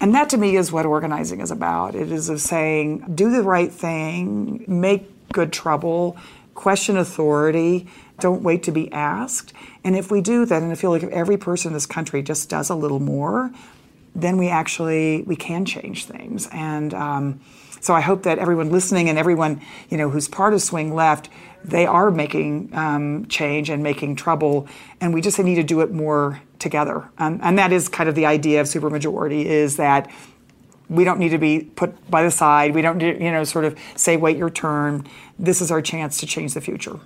[0.00, 1.94] And that to me is what organizing is about.
[1.94, 6.18] It is of saying, do the right thing, make good trouble,
[6.54, 7.88] question authority,
[8.20, 9.52] don't wait to be asked.
[9.82, 12.22] And if we do that, and I feel like if every person in this country
[12.22, 13.50] just does a little more,
[14.14, 16.48] then we actually we can change things.
[16.52, 17.40] And um,
[17.80, 19.60] so I hope that everyone listening and everyone
[19.90, 21.28] you know who's part of Swing Left,
[21.64, 24.68] they are making um, change and making trouble,
[25.00, 27.08] and we just need to do it more together.
[27.18, 30.10] Um, and that is kind of the idea of supermajority is that
[30.88, 32.74] we don't need to be put by the side.
[32.74, 35.06] We don't you know sort of say wait your turn.
[35.38, 37.00] This is our chance to change the future.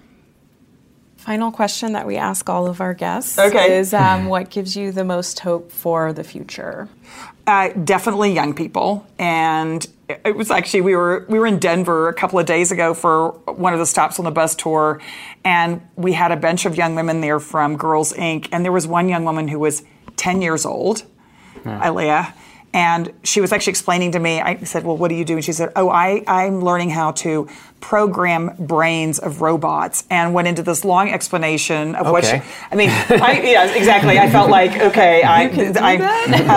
[1.19, 3.77] Final question that we ask all of our guests Okay.
[3.79, 6.89] is um, what gives you the most hope for the future?
[7.47, 12.15] Uh, definitely young people, and it was actually we were we were in Denver a
[12.15, 15.01] couple of days ago for one of the stops on the bus tour,
[15.45, 18.49] and we had a bunch of young women there from Girls Inc.
[18.53, 19.83] And there was one young woman who was
[20.17, 21.05] ten years old,
[21.65, 22.33] Ilea,
[22.79, 24.41] and she was actually explaining to me.
[24.41, 27.11] I said, "Well, what do you do?" And she said, "Oh, I I'm learning how
[27.25, 27.49] to
[27.81, 32.25] program brains of robots," and went into this long explanation of what.
[32.25, 32.43] She, Okay.
[32.71, 34.19] I mean, I, yeah, exactly.
[34.19, 35.49] I felt like okay, I,
[35.91, 35.97] I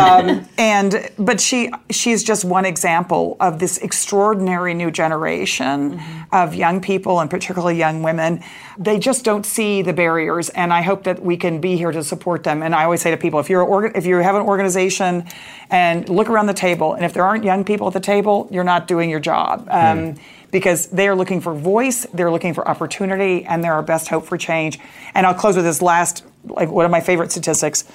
[0.01, 5.99] um, and but she she's just one example of this extraordinary new generation
[6.31, 8.43] of young people and particularly young women.
[8.77, 12.03] They just don't see the barriers, and I hope that we can be here to
[12.03, 12.61] support them.
[12.61, 15.25] And I always say to people, if you're orga- if you have an organization,
[15.71, 18.63] and look around the table, and if there aren't young people at the table, you're
[18.63, 19.67] not doing your job.
[19.69, 20.15] Um,
[20.51, 24.25] because they are looking for voice, they're looking for opportunity, and they're our best hope
[24.25, 24.79] for change.
[25.15, 27.85] And I'll close with this last, like one of my favorite statistics.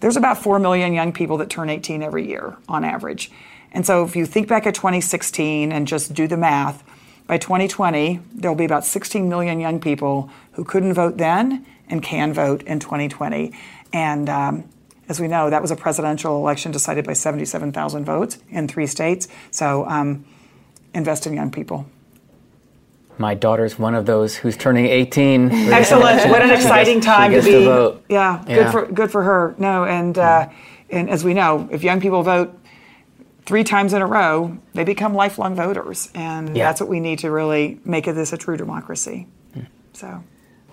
[0.00, 3.32] There's about 4 million young people that turn 18 every year on average.
[3.72, 6.84] And so if you think back at 2016 and just do the math,
[7.26, 12.32] by 2020, there'll be about 16 million young people who couldn't vote then and can
[12.32, 13.52] vote in 2020.
[13.92, 14.64] And um,
[15.08, 19.28] as we know, that was a presidential election decided by 77,000 votes in three states.
[19.50, 20.24] So um,
[20.94, 21.86] invest in young people.
[23.16, 25.50] My daughter's one of those who's turning 18.
[25.52, 26.28] Excellent!
[26.30, 27.64] What an exciting time gets to to be.
[27.64, 28.04] vote.
[28.08, 28.70] Yeah, good Yeah.
[28.72, 29.54] for good for her.
[29.56, 30.48] No, and uh,
[30.90, 32.58] and as we know, if young people vote
[33.46, 36.64] three times in a row, they become lifelong voters, and Yeah.
[36.66, 39.28] that's what we need to really make of this a true democracy.
[39.92, 40.24] So.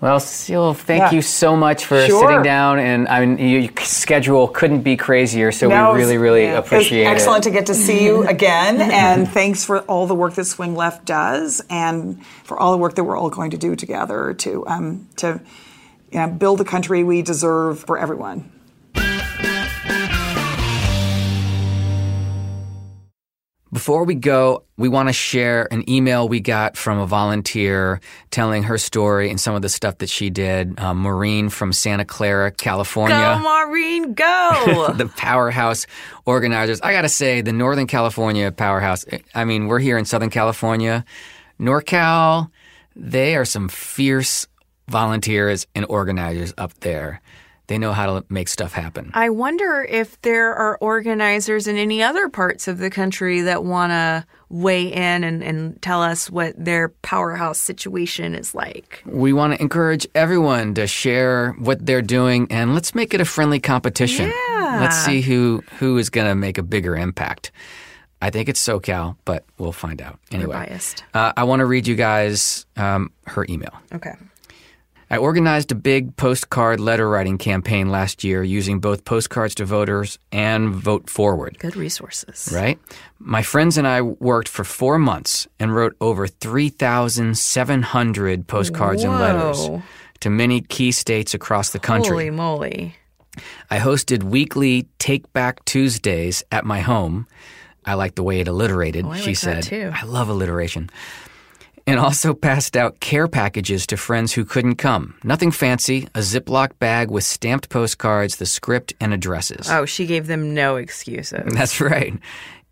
[0.02, 1.10] Well, Cecile, thank Yeah.
[1.12, 2.26] you so much for Sure.
[2.26, 2.80] sitting down.
[2.80, 6.58] And I mean, your schedule couldn't be crazier, so No, we really, really yeah.
[6.58, 7.14] appreciate it's it.
[7.14, 10.74] excellent to get to see you again, and thanks for all the work that Swing
[10.74, 14.66] Left does, and for all the work that we're all going to do together to
[14.66, 15.40] um, to
[16.10, 18.50] you know, build the country we deserve for everyone.
[23.72, 28.00] Before we go, we want to share an email we got from a volunteer
[28.30, 30.78] telling her story and some of the stuff that she did.
[30.78, 33.16] Um, Maureen from Santa Clara, California.
[33.16, 34.92] Go, Maureen, go!
[34.98, 35.86] the powerhouse
[36.26, 36.82] organizers.
[36.82, 41.06] I got to say, the Northern California powerhouse, I mean, we're here in Southern California.
[41.58, 42.50] NorCal,
[42.94, 44.46] they are some fierce
[44.88, 47.22] volunteers and organizers up there.
[47.68, 49.10] They know how to make stuff happen.
[49.14, 53.92] I wonder if there are organizers in any other parts of the country that want
[53.92, 59.02] to weigh in and, and tell us what their powerhouse situation is like.
[59.06, 63.24] We want to encourage everyone to share what they're doing and let's make it a
[63.24, 64.26] friendly competition.
[64.26, 64.78] Yeah.
[64.80, 67.52] Let's see who, who is going to make a bigger impact.
[68.20, 70.18] I think it's SoCal, but we'll find out.
[70.30, 71.02] Anyway, biased.
[71.12, 73.72] Uh, I want to read you guys um, her email.
[73.92, 74.12] Okay.
[75.12, 80.18] I organized a big postcard letter writing campaign last year using both postcards to voters
[80.32, 81.58] and Vote Forward.
[81.58, 82.48] Good resources.
[82.50, 82.78] Right?
[83.18, 89.68] My friends and I worked for four months and wrote over 3,700 postcards and letters
[90.20, 92.08] to many key states across the country.
[92.08, 92.96] Holy moly.
[93.70, 97.26] I hosted weekly Take Back Tuesdays at my home.
[97.84, 99.92] I like the way it alliterated, Oh, she like said.
[99.92, 100.88] I love alliteration.
[101.86, 105.14] And also passed out care packages to friends who couldn't come.
[105.24, 109.68] Nothing fancy, a Ziploc bag with stamped postcards, the script, and addresses.
[109.70, 111.42] Oh, she gave them no excuses.
[111.54, 112.14] That's right.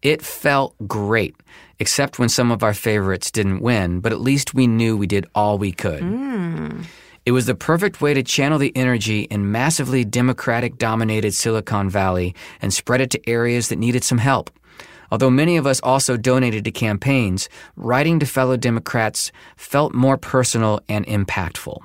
[0.02, 1.34] It felt great,
[1.78, 5.26] except when some of our favorites didn't win, but at least we knew we did
[5.34, 6.00] all we could.
[6.00, 6.82] Hmm.
[7.26, 12.34] It was the perfect way to channel the energy in massively Democratic dominated Silicon Valley
[12.62, 14.50] and spread it to areas that needed some help.
[15.10, 20.80] Although many of us also donated to campaigns, writing to fellow Democrats felt more personal
[20.88, 21.78] and impactful.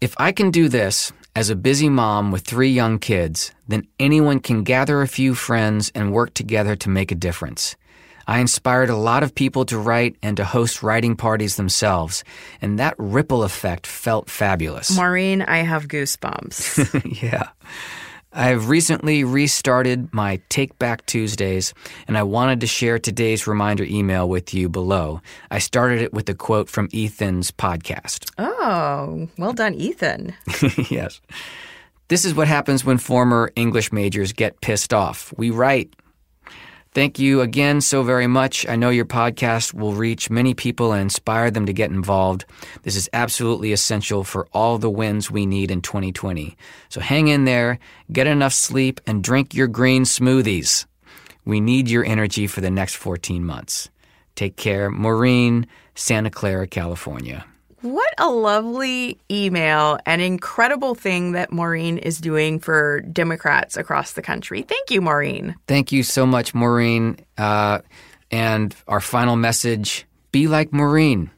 [0.00, 4.40] If I can do this as a busy mom with three young kids, then anyone
[4.40, 7.76] can gather a few friends and work together to make a difference.
[8.26, 12.24] I inspired a lot of people to write and to host writing parties themselves,
[12.60, 14.94] and that ripple effect felt fabulous.
[14.94, 17.22] Maureen, I have goosebumps.
[17.22, 17.48] yeah.
[18.34, 21.74] I've recently restarted my Take Back Tuesdays,
[22.08, 25.20] and I wanted to share today's reminder email with you below.
[25.50, 28.30] I started it with a quote from Ethan's podcast.
[28.38, 30.34] oh, well done, Ethan.
[30.90, 31.20] yes.
[32.08, 35.34] This is what happens when former English majors get pissed off.
[35.36, 35.94] We write.
[36.94, 38.68] Thank you again so very much.
[38.68, 42.44] I know your podcast will reach many people and inspire them to get involved.
[42.82, 46.54] This is absolutely essential for all the wins we need in 2020.
[46.90, 47.78] So hang in there,
[48.12, 50.84] get enough sleep, and drink your green smoothies.
[51.46, 53.88] We need your energy for the next 14 months.
[54.34, 54.90] Take care.
[54.90, 57.46] Maureen, Santa Clara, California.
[57.82, 64.22] What a lovely email and incredible thing that Maureen is doing for Democrats across the
[64.22, 64.62] country.
[64.62, 65.56] Thank you, Maureen.
[65.66, 67.18] Thank you so much, Maureen.
[67.36, 67.80] Uh,
[68.30, 71.32] and our final message be like Maureen.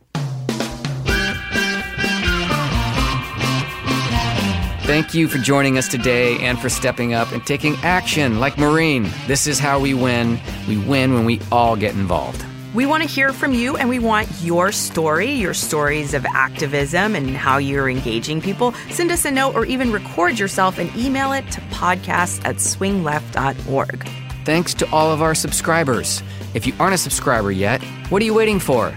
[4.82, 9.10] Thank you for joining us today and for stepping up and taking action like Maureen.
[9.26, 10.38] This is how we win.
[10.68, 12.44] We win when we all get involved.
[12.74, 17.14] We want to hear from you and we want your story, your stories of activism
[17.14, 18.72] and how you're engaging people.
[18.90, 24.08] Send us a note or even record yourself and email it to podcast at swingleft.org.
[24.44, 26.20] Thanks to all of our subscribers.
[26.52, 28.92] If you aren't a subscriber yet, what are you waiting for?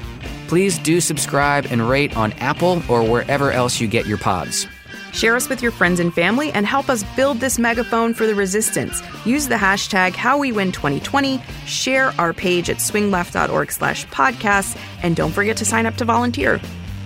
[0.47, 4.65] Please do subscribe and rate on Apple or wherever else you get your pods.
[5.13, 8.35] Share us with your friends and family and help us build this megaphone for the
[8.35, 9.01] resistance.
[9.25, 15.65] Use the hashtag HowWeWin2020, share our page at swingleft.org slash podcasts, and don't forget to
[15.65, 16.59] sign up to volunteer.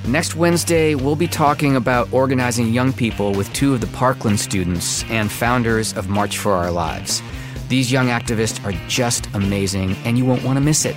[0.07, 5.03] Next Wednesday, we'll be talking about organizing young people with two of the Parkland students
[5.05, 7.21] and founders of March for Our Lives.
[7.69, 10.95] These young activists are just amazing, and you won't want to miss it.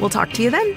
[0.00, 0.74] We'll talk to you then.